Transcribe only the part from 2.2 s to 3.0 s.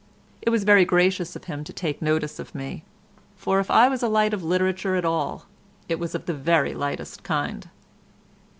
of me,